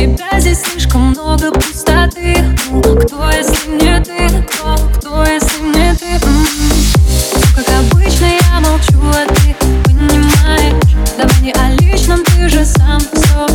[0.00, 4.42] Тебя здесь слишком много пустоты ну, Кто, если не ты?
[4.44, 6.06] Кто, кто, если не ты?
[6.06, 6.46] М-м-м.
[7.54, 13.46] Как обычно я молчу, а ты понимаешь Давай не о личном, ты же сам все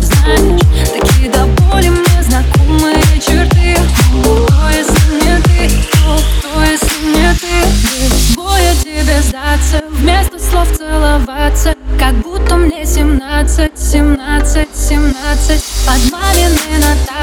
[0.00, 0.62] знаешь
[0.98, 3.76] Такие до боли мне знакомые черты
[4.14, 5.68] ну, Кто, если не ты?
[5.90, 8.34] Кто, кто, если не ты?
[8.34, 15.62] Боя тебе сдаться Вместо слов целоваться Как будто мне семнадцать, семнадцать, семнадцать.
[15.86, 17.21] Под мамины нотации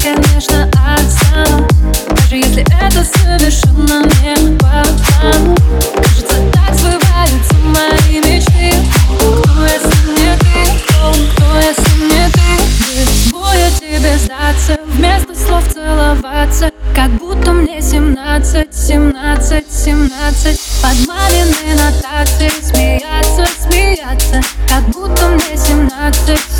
[0.00, 1.66] конечно, отстану.
[2.08, 5.54] Даже если это совершенно не по плану
[5.96, 8.72] Кажется, так сбываются мои мечты.
[9.18, 10.82] Кто, если не ты?
[10.86, 13.30] Кто, кто, если не ты?
[13.30, 16.70] Боя тебе сдаться Вместо слов целоваться.
[16.94, 20.60] Как будто мне семнадцать, семнадцать, семнадцать.
[20.82, 24.40] Под мамины нотации Смеяться, смеяться.
[24.68, 26.53] Как будто мне семнадцать